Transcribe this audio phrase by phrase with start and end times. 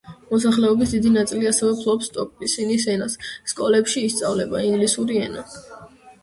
[0.27, 3.19] მოსახლეობის დიდი ნაწილი ასევე ფლობს ტოკ-პისინის ენას;
[3.53, 5.47] სკოლებში ისწავლება ინგლისური ენა.